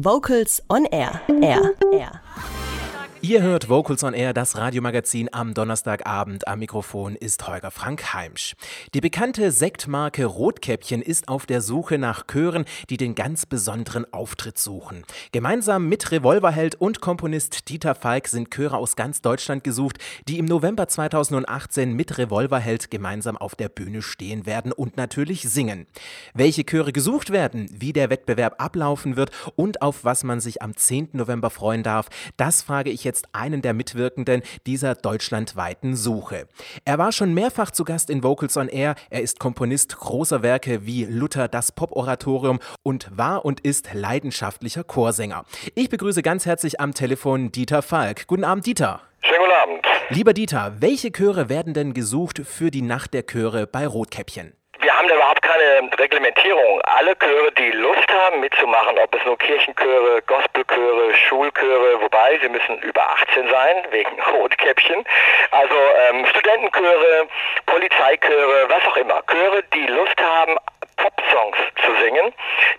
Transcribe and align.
Vocals 0.00 0.62
on 0.70 0.86
Air. 0.92 1.20
Air. 1.28 1.76
Air. 1.92 2.22
Ihr 3.22 3.42
hört 3.42 3.68
Vocals 3.68 4.02
on 4.02 4.14
Air, 4.14 4.32
das 4.32 4.56
Radiomagazin 4.56 5.28
am 5.30 5.52
Donnerstagabend. 5.52 6.48
Am 6.48 6.58
Mikrofon 6.58 7.16
ist 7.16 7.46
Holger 7.46 7.70
Frank 7.70 8.14
Heimsch. 8.14 8.54
Die 8.94 9.02
bekannte 9.02 9.52
Sektmarke 9.52 10.24
Rotkäppchen 10.24 11.02
ist 11.02 11.28
auf 11.28 11.44
der 11.44 11.60
Suche 11.60 11.98
nach 11.98 12.26
Chören, 12.26 12.64
die 12.88 12.96
den 12.96 13.14
ganz 13.14 13.44
besonderen 13.44 14.10
Auftritt 14.10 14.56
suchen. 14.56 15.04
Gemeinsam 15.32 15.86
mit 15.86 16.10
Revolverheld 16.10 16.76
und 16.76 17.02
Komponist 17.02 17.68
Dieter 17.68 17.94
Falk 17.94 18.26
sind 18.26 18.50
Chöre 18.54 18.78
aus 18.78 18.96
ganz 18.96 19.20
Deutschland 19.20 19.64
gesucht, 19.64 19.98
die 20.26 20.38
im 20.38 20.46
November 20.46 20.88
2018 20.88 21.92
mit 21.92 22.16
Revolverheld 22.16 22.90
gemeinsam 22.90 23.36
auf 23.36 23.54
der 23.54 23.68
Bühne 23.68 24.00
stehen 24.00 24.46
werden 24.46 24.72
und 24.72 24.96
natürlich 24.96 25.42
singen. 25.42 25.86
Welche 26.32 26.64
Chöre 26.64 26.92
gesucht 26.92 27.28
werden, 27.28 27.68
wie 27.70 27.92
der 27.92 28.08
Wettbewerb 28.08 28.54
ablaufen 28.62 29.16
wird 29.16 29.30
und 29.56 29.82
auf 29.82 30.04
was 30.04 30.24
man 30.24 30.40
sich 30.40 30.62
am 30.62 30.74
10. 30.74 31.10
November 31.12 31.50
freuen 31.50 31.82
darf, 31.82 32.08
das 32.38 32.62
frage 32.62 32.88
ich 32.88 33.04
jetzt 33.04 33.09
jetzt 33.10 33.26
einen 33.32 33.60
der 33.60 33.74
Mitwirkenden 33.74 34.42
dieser 34.66 34.94
deutschlandweiten 34.94 35.96
Suche. 35.96 36.46
Er 36.84 36.98
war 36.98 37.10
schon 37.10 37.34
mehrfach 37.34 37.72
zu 37.72 37.84
Gast 37.84 38.08
in 38.08 38.22
Vocals 38.22 38.56
on 38.56 38.68
Air. 38.68 38.94
Er 39.10 39.20
ist 39.20 39.40
Komponist 39.40 39.96
großer 39.96 40.42
Werke 40.42 40.86
wie 40.86 41.04
Luther 41.04 41.48
das 41.48 41.72
Pop-Oratorium 41.72 42.60
und 42.84 43.10
war 43.12 43.44
und 43.44 43.60
ist 43.60 43.92
leidenschaftlicher 43.92 44.84
Chorsänger. 44.84 45.44
Ich 45.74 45.88
begrüße 45.88 46.22
ganz 46.22 46.46
herzlich 46.46 46.80
am 46.80 46.94
Telefon 46.94 47.50
Dieter 47.50 47.82
Falk. 47.82 48.28
Guten 48.28 48.44
Abend, 48.44 48.66
Dieter. 48.66 49.00
Schönen 49.22 49.40
guten 49.40 49.52
Abend. 49.62 49.86
Lieber 50.10 50.32
Dieter, 50.32 50.76
welche 50.78 51.10
Chöre 51.10 51.48
werden 51.48 51.74
denn 51.74 51.94
gesucht 51.94 52.42
für 52.44 52.70
die 52.70 52.82
Nacht 52.82 53.12
der 53.12 53.26
Chöre 53.26 53.66
bei 53.66 53.86
Rotkäppchen? 53.88 54.52
Wir 54.80 54.96
haben 54.96 55.08
da 55.08 55.14
überhaupt 55.14 55.42
keine 55.42 55.90
Reglementierung. 55.98 56.80
Alle 56.82 57.14
Chöre, 57.16 57.52
die 57.52 57.70
Lust 57.72 58.10
haben 58.10 58.40
mitzumachen, 58.40 58.98
ob 58.98 59.14
es 59.14 59.22
nur 59.26 59.36
Kirchenchöre, 59.36 60.22
Gospelchöre, 60.22 61.14
Schulchöre, 61.28 62.00
wobei 62.00 62.38
sie 62.40 62.48
müssen 62.48 62.78
über 62.78 63.02
18 63.10 63.50
sein, 63.50 63.84
wegen 63.90 64.18
Rotkäppchen. 64.32 65.04
Also 65.50 65.74
ähm, 65.74 66.24
Studentenchöre, 66.24 67.28
Polizeichöre, 67.66 68.70
was 68.70 68.86
auch 68.86 68.96
immer. 68.96 69.22
Chöre, 69.30 69.62
die 69.74 69.86
Lust 69.86 70.18
haben, 70.18 70.56
Pop-Songs 70.96 71.58
zu 71.84 71.94
singen. 72.02 72.32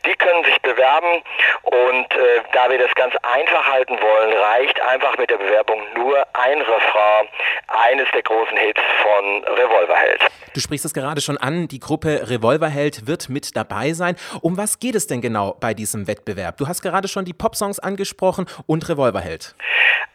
Die 0.06 0.16
können 0.16 0.44
sich 0.46 0.60
bewerben 0.62 1.24
und 1.72 2.14
äh, 2.14 2.42
da 2.52 2.70
wir 2.70 2.78
das 2.78 2.94
ganz 2.96 3.16
einfach 3.24 3.66
halten 3.66 3.98
wollen, 4.02 4.34
reicht 4.34 4.82
einfach 4.82 5.18
mit 5.18 5.30
der 5.30 5.38
Bewerbung 5.38 5.80
nur 5.96 6.18
ein 6.34 6.60
Refrain 6.60 7.28
eines 7.68 8.08
der 8.14 8.24
großen 8.24 8.58
Hits 8.58 8.82
von 9.02 9.44
Revolverheld. 9.56 10.22
Du 10.54 10.60
sprichst 10.60 10.84
es 10.84 10.94
gerade 10.94 11.22
schon 11.22 11.38
an, 11.38 11.70
die 11.70 11.80
Gruppe 11.80 12.30
Revolverheld 12.30 13.08
wird 13.08 13.30
mit 13.30 13.56
dabei 13.56 13.94
sein. 13.94 14.18
Um 14.42 14.58
was 14.58 14.80
geht 14.80 14.96
es 14.96 15.08
denn 15.08 15.22
genau 15.22 15.56
bei 15.62 15.74
diesem 15.74 16.08
Wettbewerb? 16.08 16.58
Du 16.58 16.68
hast 16.68 16.82
gerade 16.82 17.08
schon 17.08 17.24
die 17.24 17.34
Popsongs 17.34 17.80
angesprochen 17.80 18.48
und 18.68 18.90
Revolverheld. 18.90 19.56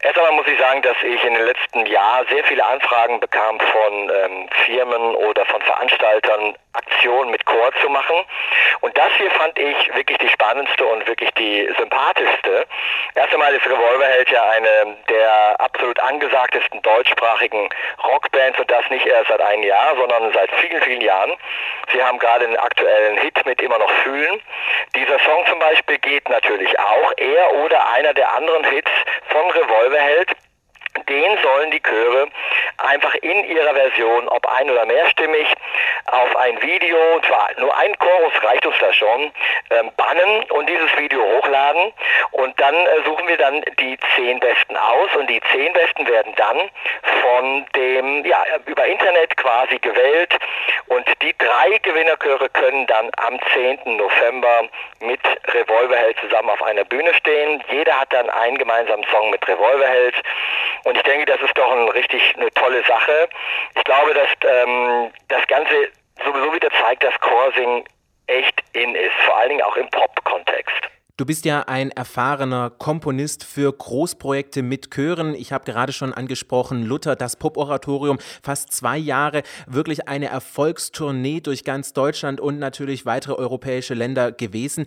Erst 0.01 0.19
einmal 0.19 0.33
muss 0.33 0.47
ich 0.47 0.59
sagen, 0.59 0.83
dass 0.83 0.97
ich 1.03 1.25
in 1.25 1.35
den 1.35 1.47
letzten 1.47 1.87
Jahren 1.87 2.27
sehr 2.29 2.45
viele 2.45 2.65
Anfragen 2.67 3.19
bekam 3.19 3.59
von 3.59 4.11
ähm, 4.11 4.49
Firmen 4.67 5.15
oder 5.17 5.47
von 5.47 5.63
Veranstaltern, 5.63 6.55
Aktionen 6.75 7.31
mit 7.31 7.47
Chor 7.47 7.71
zu 7.83 7.89
machen. 7.89 8.17
Und 8.83 8.97
das 8.97 9.11
hier 9.17 9.31
fand 9.31 9.59
ich 9.59 9.95
wirklich 9.95 10.19
die 10.19 10.29
spannendste 10.29 10.85
und 10.85 11.07
wirklich 11.09 11.31
die 11.39 11.46
sympathischste. 11.79 12.67
Erst 13.15 13.33
einmal 13.33 13.55
ist 13.55 13.67
Revolverheld 13.67 14.31
ja 14.31 14.43
eine 14.51 14.97
der 15.09 15.61
absolut 15.61 15.99
angesagtesten 16.01 16.83
deutschsprachigen 16.83 17.69
Rockbands 18.05 18.59
und 18.59 18.71
das 18.71 18.89
nicht 18.91 19.07
erst 19.07 19.29
seit 19.29 19.41
einem 19.41 19.63
Jahr, 19.63 19.97
sondern 19.97 20.33
seit 20.33 20.51
vielen, 20.57 20.83
vielen 20.83 21.01
Jahren. 21.01 21.33
Sie 21.93 22.03
haben 22.03 22.19
gerade 22.19 22.47
einen 22.47 22.57
aktuellen 22.57 23.19
Hit 23.19 23.45
mit 23.47 23.61
Immer 23.61 23.79
noch 23.79 23.91
fühlen. 24.03 24.41
Dieser 24.95 25.19
Song 25.21 25.47
zum 25.49 25.59
Beispiel 25.59 25.99
geht 25.99 26.29
natürlich 26.29 26.79
auch. 26.79 27.13
Er 27.17 27.55
oder 27.65 27.91
einer 27.93 28.15
der 28.15 28.33
anderen 28.35 28.65
Hits 28.65 28.91
von 29.29 29.51
Revolverheld 29.51 30.31
den 31.09 31.39
sollen 31.43 31.71
die 31.71 31.81
Chöre 31.81 32.29
einfach 32.79 33.15
in 33.17 33.45
ihrer 33.45 33.75
Version, 33.75 34.29
ob 34.29 34.47
ein- 34.47 34.71
oder 34.71 34.87
mehrstimmig, 34.87 35.47
auf 36.07 36.37
ein 36.37 36.61
Video, 36.63 37.21
zwar 37.27 37.51
nur 37.59 37.77
ein 37.77 37.97
Chorus 37.99 38.33
reicht 38.43 38.67
uns 38.67 38.77
da 38.79 38.93
schon, 38.93 39.33
ähm, 39.71 39.91
bannen 39.97 40.45
und 40.51 40.69
dieses 40.69 40.97
Video 40.99 41.23
hochladen. 41.23 41.93
Und 42.33 42.59
dann 42.61 42.75
äh, 42.75 43.03
suchen 43.05 43.27
wir 43.27 43.37
dann 43.37 43.63
die 43.81 43.99
zehn 44.15 44.41
Besten 44.41 44.77
aus 44.77 45.09
und 45.19 45.29
die 45.29 45.41
zehn 45.53 45.73
Besten 45.73 46.07
werden 46.07 46.35
dann 46.37 46.71
von 47.23 47.67
dem, 47.75 48.25
ja, 48.25 48.45
über 48.67 48.87
Internet 48.87 49.37
quasi 49.37 49.79
gewählt. 49.79 50.35
Drei 51.39 51.79
Gewinnerchöre 51.79 52.49
können 52.51 52.87
dann 52.87 53.11
am 53.19 53.39
10. 53.53 53.97
November 53.97 54.69
mit 55.01 55.21
Revolverheld 55.49 56.17
zusammen 56.21 56.49
auf 56.49 56.63
einer 56.63 56.85
Bühne 56.85 57.13
stehen. 57.15 57.63
Jeder 57.71 58.01
hat 58.01 58.13
dann 58.13 58.31
einen 58.31 58.57
gemeinsamen 58.57 59.05
Song 59.11 59.31
mit 59.31 59.47
Revolverheld. 59.47 60.15
Und 60.85 60.97
ich 60.97 61.03
denke, 61.03 61.27
das 61.27 61.41
ist 61.43 61.57
doch 61.57 61.71
ein 61.71 61.89
richtig 61.89 62.35
eine 62.37 62.51
tolle 62.53 62.83
Sache. 62.85 63.29
Ich 63.75 63.85
glaube, 63.85 64.15
dass 64.15 64.29
ähm, 64.49 65.13
das 65.29 65.47
Ganze 65.47 65.89
sowieso 66.25 66.55
wieder 66.55 66.71
zeigt, 66.81 67.05
dass 67.05 67.19
Chorsing 67.21 67.85
echt 68.29 68.63
in 68.73 68.95
ist, 68.95 69.15
vor 69.25 69.37
allen 69.37 69.51
Dingen 69.51 69.63
auch 69.63 69.77
im 69.77 69.89
Pop-Kontext. 69.91 70.91
Du 71.19 71.25
bist 71.25 71.47
ja 71.47 71.63
ein 71.63 71.91
erfahrener 71.93 72.69
Komponist 72.69 73.43
für 73.43 73.73
Großprojekte 73.73 74.63
mit 74.63 74.91
Chören. 74.91 75.35
Ich 75.35 75.51
habe 75.51 75.65
gerade 75.65 75.95
schon 75.95 76.13
angesprochen, 76.13 76.85
Luther, 76.85 77.17
das 77.17 77.37
Pop-Oratorium, 77.37 78.19
fast 78.43 78.71
zwei 78.71 78.99
Jahre, 78.99 79.43
wirklich 79.67 80.09
eine 80.09 80.27
Erfolgstournee 80.27 81.41
durch 81.41 81.65
ganz 81.65 81.95
Deutschland 81.95 82.39
und 82.39 82.59
natürlich 82.59 83.07
weitere 83.07 83.33
europäische 83.33 83.95
Länder 83.95 84.31
gewesen. 84.31 84.85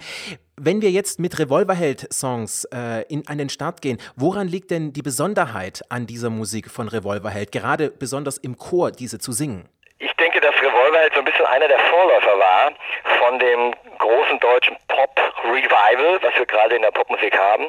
Wenn 0.56 0.84
wir 0.84 0.92
jetzt 0.92 1.20
mit 1.20 1.40
Revolverheld-Songs 1.40 2.66
äh, 2.66 3.06
an 3.26 3.38
den 3.40 3.50
Start 3.50 3.82
gehen, 3.82 3.98
woran 4.16 4.48
liegt 4.48 4.70
denn 4.70 4.94
die 4.94 5.02
Besonderheit 5.02 5.82
an 5.90 6.06
dieser 6.06 6.30
Musik 6.30 6.70
von 6.70 6.90
Revolverheld, 6.90 7.52
gerade 7.52 7.90
besonders 7.90 8.38
im 8.38 8.56
Chor 8.56 8.92
diese 8.92 9.18
zu 9.18 9.32
singen? 9.32 9.68
Ich 9.98 10.14
denke, 10.14 10.40
dass 10.42 10.54
Revolverheld 10.62 11.12
so 11.12 11.22
ein 11.22 11.26
bisschen 11.26 11.39
einer 11.50 11.68
der 11.68 11.80
Vorläufer 11.80 12.40
war 12.40 12.72
von 13.20 13.40
dem 13.40 13.74
großen 13.98 14.40
deutschen 14.40 14.78
Pop-Revival, 14.88 16.20
was 16.22 16.38
wir 16.38 16.46
gerade 16.46 16.76
in 16.76 16.82
der 16.82 16.92
Popmusik 16.92 17.38
haben. 17.38 17.68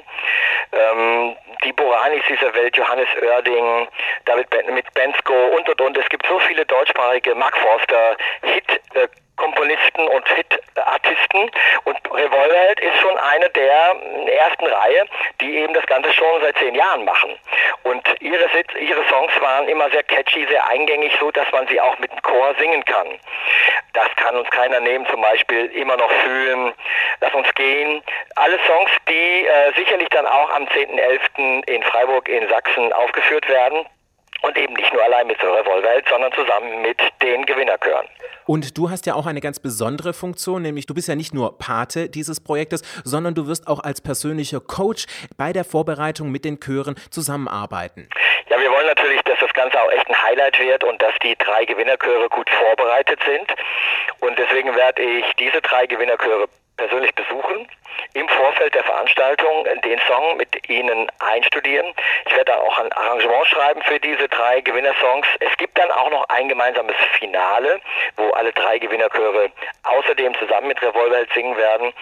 Ähm, 0.73 1.37
die 1.65 1.73
Boranis 1.73 2.23
dieser 2.29 2.55
Welt, 2.55 2.77
Johannes 2.77 3.09
Oerding, 3.23 3.89
David 4.25 4.51
ben 4.51 4.75
mit 4.75 4.93
Bensko 4.95 5.35
und 5.57 5.69
und 5.69 5.81
und. 5.81 5.97
Es 5.97 6.09
gibt 6.09 6.27
so 6.27 6.39
viele 6.41 6.65
deutschsprachige 6.67 7.35
Mark 7.35 7.57
Forster 7.59 8.17
Hit 8.43 8.81
äh, 8.95 9.09
Komponisten 9.41 10.07
und 10.07 10.29
Hit-Artisten 10.29 11.51
und 11.85 11.97
Revolverheld 12.13 12.81
ist 12.81 12.99
schon 13.01 13.17
eine 13.17 13.49
der 13.49 13.97
ersten 14.27 14.67
Reihe, 14.67 15.07
die 15.41 15.57
eben 15.57 15.73
das 15.73 15.87
Ganze 15.87 16.13
schon 16.13 16.43
seit 16.43 16.59
zehn 16.59 16.75
Jahren 16.75 17.07
machen. 17.07 17.31
Ihre, 18.31 18.47
ihre 18.79 19.05
Songs 19.09 19.33
waren 19.41 19.67
immer 19.69 19.91
sehr 19.91 20.05
catchy, 20.05 20.47
sehr 20.47 20.65
eingängig, 20.69 21.13
so 21.19 21.33
dass 21.33 21.51
man 21.51 21.67
sie 21.67 21.81
auch 21.81 21.99
mit 21.99 22.13
dem 22.13 22.23
Chor 22.23 22.55
singen 22.61 22.85
kann. 22.85 23.09
Das 23.93 24.07
kann 24.15 24.37
uns 24.37 24.49
keiner 24.51 24.79
nehmen, 24.79 25.05
zum 25.09 25.21
Beispiel 25.21 25.67
immer 25.75 25.97
noch 25.97 26.13
fühlen, 26.13 26.73
lass 27.21 27.35
uns 27.35 27.53
gehen. 27.55 28.01
Alle 28.37 28.57
Songs, 28.69 28.91
die 29.09 29.47
äh, 29.47 29.73
sicherlich 29.75 30.09
dann 30.11 30.27
auch 30.27 30.49
am 30.51 30.65
10.11. 30.65 31.67
in 31.67 31.83
Freiburg 31.83 32.29
in 32.29 32.49
Sachsen 32.49 32.93
aufgeführt 32.93 33.49
werden. 33.49 33.85
Und 34.43 34.57
eben 34.57 34.75
nicht 34.75 34.93
nur 34.93 35.03
allein 35.05 35.27
mit 35.27 35.41
der 35.43 35.53
Revolverheld, 35.53 36.09
sondern 36.09 36.33
zusammen 36.33 36.83
mit 36.83 36.99
den 37.23 37.45
Gewinnerchören. 37.45 38.07
Und 38.47 38.77
du 38.79 38.91
hast 38.91 39.07
ja 39.07 39.15
auch 39.15 39.27
eine 39.27 39.41
ganz 39.41 39.61
besondere 39.61 40.13
Funktion, 40.13 40.63
nämlich 40.63 40.87
du 40.87 40.95
bist 40.95 41.09
ja 41.09 41.15
nicht 41.15 41.35
nur 41.35 41.59
Pate 41.59 42.09
dieses 42.09 42.43
Projektes, 42.43 42.83
sondern 43.05 43.35
du 43.35 43.47
wirst 43.47 43.69
auch 43.69 43.81
als 43.81 44.01
persönlicher 44.01 44.61
Coach 44.61 45.07
bei 45.37 45.53
der 45.53 45.65
Vorbereitung 45.65 46.31
mit 46.31 46.45
den 46.45 46.59
Chören 46.59 46.97
zusammenarbeiten. 47.11 48.09
Ja, 48.49 48.59
wir 48.59 48.71
wollen 48.71 48.87
natürlich, 48.87 49.21
dass 49.23 49.39
das 49.39 49.53
Ganze 49.53 49.81
auch 49.81 49.91
echt 49.93 50.09
ein 50.09 50.23
Highlight 50.23 50.59
wird 50.59 50.83
und 50.85 51.01
dass 51.01 51.13
die 51.23 51.37
drei 51.39 51.65
Gewinnerchöre 51.65 52.29
gut 52.29 52.51
vorbereitet 52.51 53.21
sind. 53.25 53.55
Und 54.21 54.39
deswegen 54.39 54.75
werde 54.75 55.03
ich 55.03 55.25
diese 55.39 55.61
drei 55.61 55.87
Gewinnerchöre 55.87 56.49
persönlich 56.81 57.15
besuchen, 57.15 57.69
im 58.15 58.29
Vorfeld 58.29 58.75
der 58.75 58.83
Veranstaltung 58.85 59.67
den 59.85 60.01
Song 60.09 60.37
mit 60.39 60.49
Ihnen 60.69 61.07
einstudieren. 61.19 61.93
Ich 62.27 62.35
werde 62.35 62.57
auch 62.57 62.79
ein 62.79 62.91
Arrangement 62.93 63.47
schreiben 63.47 63.83
für 63.83 64.01
diese 64.01 64.29
drei 64.29 64.63
Gewinnersongs. 64.63 65.27
Es 65.41 65.55
gibt 65.59 65.77
dann 65.79 65.91
auch 65.91 66.11
noch 66.11 66.25
ein 66.31 66.49
gemeinsames 66.49 66.97
Finale, 67.19 67.81
wo 68.17 68.31
alle 68.31 68.53
drei 68.53 68.79
Gewinnerchöre 68.79 69.51
außerdem 69.83 70.35
zusammen 70.39 70.69
mit 70.69 70.81
Revolverheld 70.81 71.31
singen 71.35 71.57
werden. 71.57 71.93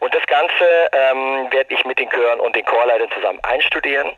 Und 0.00 0.14
das 0.14 0.26
Ganze 0.26 0.90
ähm, 0.92 1.50
werde 1.50 1.72
ich 1.72 1.84
mit 1.86 1.98
den 1.98 2.10
Chören 2.10 2.40
und 2.40 2.54
den 2.54 2.64
Chorleitern 2.64 3.10
zusammen 3.12 3.40
einstudieren. 3.42 4.12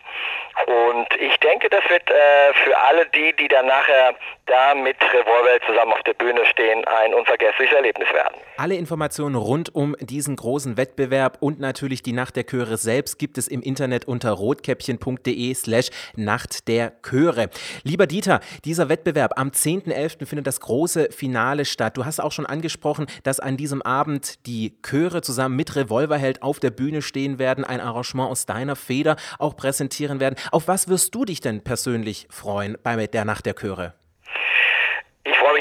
Und 0.66 1.08
ich 1.20 1.38
denke, 1.38 1.68
das 1.68 1.88
wird 1.88 2.10
äh, 2.10 2.52
für 2.64 2.76
alle 2.76 3.06
die, 3.06 3.32
die 3.36 3.46
dann 3.46 3.66
nachher 3.66 4.14
da 4.46 4.74
mit 4.74 4.96
Revolverheld 5.00 5.62
zusammen 5.64 5.92
auf 5.92 6.02
der 6.02 6.14
Bühne 6.14 6.44
stehen, 6.46 6.84
ein 6.86 7.14
unvergessliches 7.14 7.76
Erlebnis 7.76 8.12
werden. 8.12 8.34
Alle 8.56 8.74
Informationen 8.74 9.36
rund 9.36 9.74
um 9.74 9.94
diesen 10.08 10.36
großen 10.36 10.76
Wettbewerb 10.76 11.38
und 11.40 11.60
natürlich 11.60 12.02
die 12.02 12.12
Nacht 12.12 12.36
der 12.36 12.44
Chöre 12.44 12.76
selbst 12.76 13.18
gibt 13.18 13.38
es 13.38 13.48
im 13.48 13.62
Internet 13.62 14.06
unter 14.06 14.32
rotkäppchen.de 14.32 15.54
slash 15.54 15.90
Nacht 16.16 16.68
der 16.68 16.92
Chöre. 17.02 17.50
Lieber 17.84 18.06
Dieter, 18.06 18.40
dieser 18.64 18.88
Wettbewerb 18.88 19.38
am 19.38 19.50
10.11. 19.50 20.26
findet 20.26 20.46
das 20.46 20.60
große 20.60 21.08
Finale 21.10 21.64
statt. 21.64 21.96
Du 21.96 22.04
hast 22.04 22.20
auch 22.20 22.32
schon 22.32 22.46
angesprochen, 22.46 23.06
dass 23.22 23.40
an 23.40 23.56
diesem 23.56 23.82
Abend 23.82 24.46
die 24.46 24.78
Chöre 24.82 25.22
zusammen 25.22 25.56
mit 25.56 25.76
Revolverheld 25.76 26.42
auf 26.42 26.60
der 26.60 26.70
Bühne 26.70 27.02
stehen 27.02 27.38
werden, 27.38 27.64
ein 27.64 27.80
Arrangement 27.80 28.30
aus 28.30 28.46
deiner 28.46 28.76
Feder 28.76 29.16
auch 29.38 29.56
präsentieren 29.56 30.20
werden. 30.20 30.36
Auf 30.50 30.68
was 30.68 30.88
wirst 30.88 31.14
du 31.14 31.24
dich 31.24 31.40
denn 31.40 31.62
persönlich 31.62 32.26
freuen 32.30 32.76
bei 32.82 33.06
der 33.06 33.24
Nacht 33.24 33.46
der 33.46 33.54
Chöre? 33.54 33.97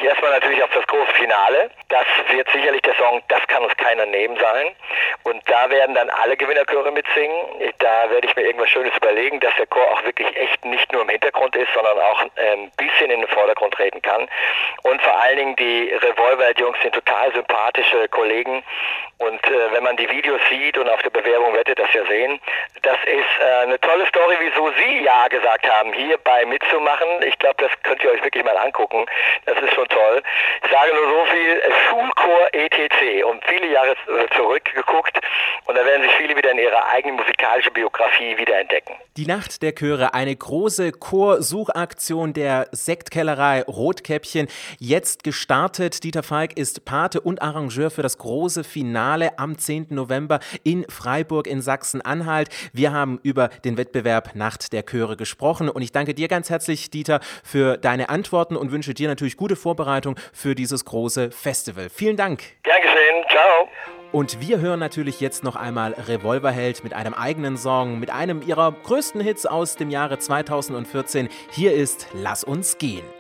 Erstmal 0.08 0.32
natürlich 0.32 0.64
auf 0.64 0.70
das 0.74 0.88
große 0.88 1.12
Finale. 1.16 1.70
Das 1.90 2.06
wird 2.32 2.50
sicherlich 2.52 2.82
der 2.84 2.96
Song 2.96 3.22
Das 3.28 3.46
kann 3.48 3.62
uns 3.62 3.76
keiner 3.76 4.06
nehmen 4.06 4.38
sein. 4.40 4.68
Und 5.24 5.42
da 5.50 5.70
werden 5.70 5.96
dann 5.96 6.10
alle 6.10 6.38
Gewinnerchöre 6.38 6.92
mitsingen. 6.92 7.36
Da 7.80 8.10
werde 8.10 8.26
ich 8.26 8.34
mir 8.38 8.44
irgendwas 8.44 8.70
Schönes 8.70 8.96
überlegen, 8.96 9.42
dass 9.42 9.54
der 9.58 9.68
Chor 9.68 9.86
auch 9.92 10.02
wirklich 10.06 10.34
echt 10.38 10.64
nicht 10.64 10.90
nur 10.94 11.02
im 11.02 11.10
Hintergrund 11.10 11.58
ist, 11.58 11.68
sondern 11.74 12.00
auch 12.00 12.22
ein 12.22 12.32
ähm, 12.38 12.72
bisschen 12.78 13.12
in 13.12 13.20
den 13.20 13.28
Vordergrund 13.28 13.74
treten 13.74 14.02
kann. 14.02 14.30
Und 14.84 15.02
vor 15.02 15.22
allen 15.22 15.38
Dingen 15.38 15.56
die 15.58 15.92
Revolver-Jungs 15.94 16.78
sind 16.82 16.96
total 16.96 17.34
sympathische 17.34 18.08
Kollegen. 18.08 18.64
Und 19.18 19.46
äh, 19.48 19.72
wenn 19.74 19.84
man 19.84 19.98
die 19.98 20.10
Videos 20.10 20.40
sieht 20.50 20.78
und 20.78 20.88
auf 20.88 21.02
der 21.02 21.10
Bewerbung 21.10 21.54
werdet 21.54 21.80
das 21.80 21.92
ja 21.92 22.06
sehen, 22.06 22.40
das 22.84 22.98
ist 23.06 23.42
äh, 23.42 23.64
eine 23.64 23.80
tolle 23.82 24.06
Story, 24.06 24.38
wieso 24.40 24.72
Sie 24.72 25.04
Ja 25.04 25.28
gesagt 25.28 25.68
haben, 25.70 25.92
hierbei 25.92 26.46
mitzumachen. 26.46 27.08
Ich 27.26 27.38
glaube, 27.40 27.56
das 27.58 27.72
könnt 27.84 28.02
ihr 28.04 28.12
euch 28.12 28.24
wirklich 28.24 28.46
mal 28.46 28.58
angucken. 28.58 29.06
Das 29.46 29.58
ist 29.60 29.74
schon 29.74 29.88
toll. 29.90 29.97
Ich 30.64 30.72
sage 30.72 30.92
nur 30.94 31.10
so 31.10 31.26
viel, 31.32 31.62
Schulchor 31.90 32.48
ETC 32.52 33.26
und 33.26 33.44
viele 33.46 33.72
Jahre 33.72 33.92
äh, 33.92 34.36
zurückgeguckt 34.36 35.20
und 35.66 35.76
da 35.76 35.86
werden 35.86 36.04
sich 36.04 36.12
viele 36.14 36.36
wieder 36.36 36.52
in 36.52 36.60
ihrer 36.60 36.88
eigenen 36.88 37.18
musikalischen 37.18 37.74
Biografie 37.74 38.38
wiederentdecken. 38.38 38.96
Die 39.18 39.26
Nacht 39.26 39.62
der 39.62 39.74
Chöre, 39.74 40.14
eine 40.14 40.36
große 40.36 40.92
Chorsuchaktion 40.92 42.34
der 42.34 42.68
Sektkellerei 42.72 43.64
Rotkäppchen, 43.64 44.48
jetzt 44.80 45.24
gestartet. 45.24 46.04
Dieter 46.04 46.24
Falk 46.24 46.58
ist 46.58 46.86
Pate 46.86 47.22
und 47.22 47.42
Arrangeur 47.42 47.90
für 47.90 48.04
das 48.04 48.18
große 48.18 48.64
Finale 48.64 49.40
am 49.40 49.58
10. 49.58 49.88
November 49.90 50.40
in 50.64 50.86
Freiburg 50.90 51.48
in 51.48 51.62
Sachsen-Anhalt. 51.62 52.50
Wir 52.74 52.94
haben 52.94 53.20
über 53.24 53.50
den 53.66 53.78
Wettbewerb 53.78 54.36
Nacht 54.36 54.74
der 54.74 54.84
Chöre 54.84 55.18
gesprochen 55.18 55.70
und 55.70 55.82
ich 55.82 55.92
danke 55.92 56.14
dir 56.14 56.28
ganz 56.28 56.50
herzlich, 56.50 56.90
Dieter, 56.92 57.20
für 57.44 57.78
deine 57.78 58.10
Antworten 58.10 58.56
und 58.56 58.72
wünsche 58.72 58.94
dir 58.94 59.08
natürlich 59.08 59.38
gute 59.38 59.56
Vorbereitung 59.88 60.16
für 60.34 60.54
dieses 60.54 60.84
große 60.84 61.32
Festival. 61.32 61.90
Vielen 61.90 62.18
Dank. 62.18 62.44
Gern 62.64 62.82
geschehen. 62.82 63.24
Ciao. 63.30 63.70
Und 64.12 64.42
wir 64.42 64.60
hören 64.60 64.80
natürlich 64.80 65.22
jetzt 65.22 65.44
noch 65.44 65.56
einmal 65.56 65.94
Revolverheld 65.94 66.84
mit 66.84 66.94
einem 66.94 67.14
eigenen 67.14 67.58
Song, 67.58 68.00
mit 68.00 68.10
einem 68.10 68.42
ihrer 68.42 68.72
größten 68.72 69.22
Hits 69.22 69.46
aus 69.46 69.78
dem 69.78 69.90
Jahre 69.90 70.20
2014. 70.20 71.30
Hier 71.52 71.74
ist 71.74 72.08
Lass 72.14 72.44
uns 72.44 72.78
gehen. 72.78 73.17